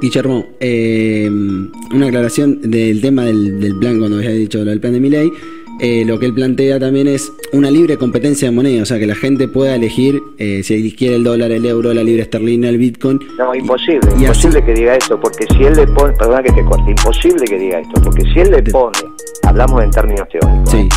[0.00, 5.00] Guillermo, eh, una aclaración del tema del, plan, cuando había dicho lo del plan de
[5.00, 5.32] mi ley.
[5.78, 9.06] Eh, lo que él plantea también es una libre competencia de moneda, o sea, que
[9.06, 12.78] la gente pueda elegir eh, si quiere el dólar, el euro, la libra esterlina, el
[12.78, 13.20] bitcoin.
[13.36, 16.90] No, imposible, imposible que diga esto, porque si él le pone, perdona que te corte,
[16.90, 18.98] imposible que diga esto, porque si él le pone,
[19.42, 20.88] hablamos en términos teóricos, sí.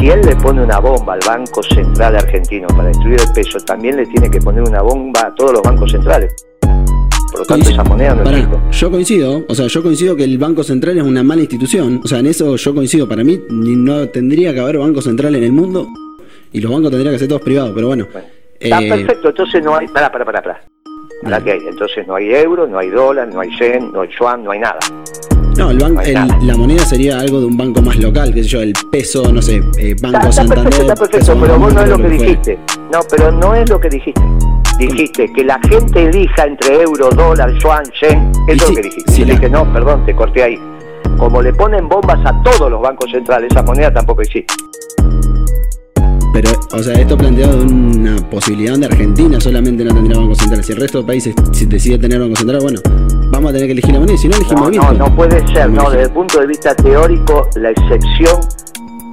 [0.00, 3.96] si él le pone una bomba al Banco Central argentino para destruir el peso, también
[3.96, 6.34] le tiene que poner una bomba a todos los bancos centrales.
[7.30, 8.56] Por lo tanto, esa moneda no existe.
[8.72, 12.00] Yo coincido, o sea, yo coincido que el Banco Central es una mala institución.
[12.04, 13.08] O sea, en eso yo coincido.
[13.08, 15.88] Para mí no tendría que haber Banco Central en el mundo
[16.52, 18.06] y los bancos tendrían que ser todos privados, pero bueno.
[18.58, 19.88] Está eh, perfecto, entonces no hay.
[19.88, 20.42] Pará, pará, pará.
[20.42, 20.60] pará.
[21.22, 21.60] ¿Para qué hay?
[21.66, 24.60] Entonces no hay euro, no hay dólar, no hay yen, no hay yuan, no hay
[24.60, 24.78] nada.
[25.56, 26.00] No, el banco,
[26.42, 29.42] la moneda sería algo de un banco más local, qué sé yo, el peso, no
[29.42, 30.64] sé, eh, Banco está, Santander.
[30.64, 32.58] Perfecto, está perfecto, pero vos no es lo que dijiste.
[32.90, 34.22] No, pero no es lo que dijiste
[34.80, 39.12] dijiste que la gente elija entre euro, dólar, yuan, yen, eso es lo que dijiste.
[39.12, 40.58] Si dije, no, perdón, te corté ahí.
[41.18, 44.54] Como le ponen bombas a todos los bancos centrales, esa moneda tampoco existe.
[46.32, 50.64] Pero, o sea, esto planteado una posibilidad de Argentina solamente no tendría Banco Central.
[50.64, 52.80] Si el resto de países si decide tener Banco Central, bueno,
[53.30, 54.16] vamos a tener que elegir la moneda.
[54.16, 57.48] Si no elegimos no, No, no puede ser, no, desde el punto de vista teórico,
[57.56, 58.40] la excepción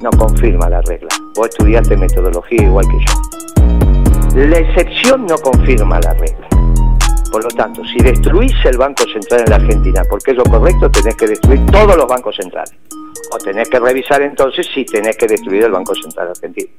[0.02, 1.08] no confirma la regla.
[1.36, 3.38] Vos estudiaste metodología igual que yo.
[4.38, 6.48] La excepción no confirma la regla.
[7.32, 10.88] Por lo tanto, si destruís el Banco Central en la Argentina, porque es lo correcto,
[10.92, 12.72] tenés que destruir todos los bancos centrales.
[13.32, 16.70] O tenés que revisar entonces si tenés que destruir el Banco Central argentino.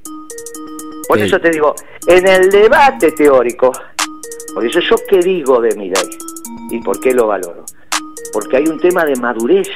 [1.09, 1.75] Por eso te digo,
[2.07, 3.73] en el debate teórico,
[4.53, 6.17] por eso yo qué digo de mi ley
[6.69, 7.65] y por qué lo valoro.
[8.31, 9.67] Porque hay un tema de madurez.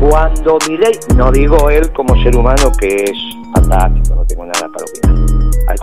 [0.00, 3.18] Cuando mi ley, no digo él como ser humano que es
[3.54, 4.63] fantástico, no tengo nada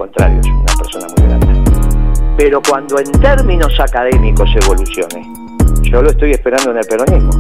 [0.02, 2.34] contrario, es una persona muy grande.
[2.36, 5.32] Pero cuando en términos académicos evolucione,
[5.84, 7.32] yo lo estoy esperando en el peronismo,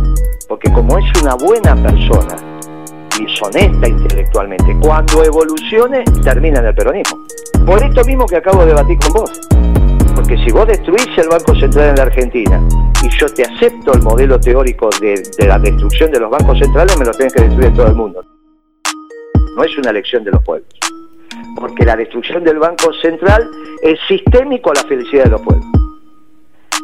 [0.47, 2.35] porque como es una buena persona
[3.19, 7.17] y es honesta intelectualmente, cuando evolucione termina en el peronismo.
[7.65, 9.31] Por esto mismo que acabo de debatir con vos.
[10.13, 12.61] Porque si vos destruís el Banco Central en la Argentina
[13.01, 17.05] y yo te acepto el modelo teórico de, la destrucción de los bancos centrales, me
[17.05, 18.23] lo tenés que destruir todo el mundo.
[19.55, 20.90] No es una elección de los pueblos
[21.55, 23.49] porque la destrucción del Banco Central
[23.81, 25.65] es sistémico a la felicidad de los pueblos.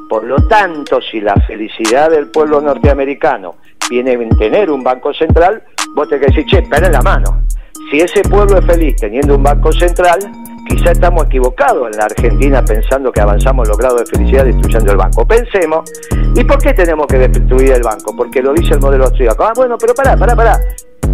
[0.09, 3.55] Por lo tanto, si la felicidad del pueblo norteamericano
[3.89, 5.63] viene en tener un Banco Central,
[5.95, 7.43] vos tenés que decir, che, espera en la mano.
[7.91, 10.19] Si ese pueblo es feliz teniendo un Banco Central,
[10.67, 14.97] quizá estamos equivocados en la Argentina pensando que avanzamos los grados de felicidad destruyendo el
[14.97, 15.25] banco.
[15.25, 15.89] Pensemos,
[16.35, 18.15] ¿y por qué tenemos que destruir el banco?
[18.15, 19.43] Porque lo dice el modelo austríaco.
[19.43, 20.59] Ah, bueno, pero pará, pará, pará.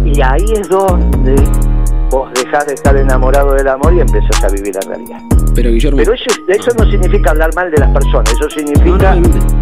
[0.04, 1.34] Y ahí es donde
[2.14, 5.20] vos dejás de estar enamorado del amor y empezás a vivir la realidad.
[5.52, 9.14] Pero, Guillermo, Pero eso, eso no significa hablar mal de las personas, eso significa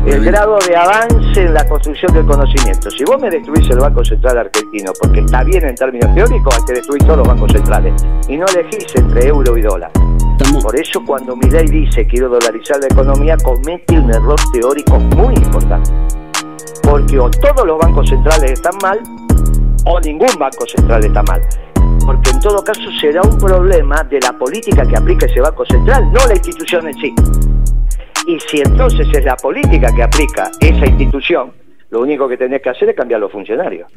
[0.06, 2.90] el grado de avance en la construcción del conocimiento.
[2.90, 6.64] Si vos me destruís el Banco Central argentino porque está bien en términos teóricos, hay
[6.66, 7.94] que destruir todos los bancos centrales
[8.28, 9.90] y no elegís entre euro y dólar.
[10.62, 15.90] Por eso cuando ley dice quiero dolarizar la economía, comete un error teórico muy importante.
[16.82, 19.00] Porque o todos los bancos centrales están mal
[19.86, 21.40] o ningún banco central está mal
[22.04, 26.12] porque en todo caso será un problema de la política que aplica ese Banco Central,
[26.12, 27.14] no la institución en sí.
[28.26, 31.52] Y si entonces es la política que aplica esa institución,
[31.90, 33.90] lo único que tenés que hacer es cambiar los funcionarios.